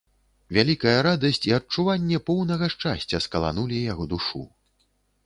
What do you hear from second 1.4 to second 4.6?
і адчуванне поўнага шчасця скаланулі яго душу.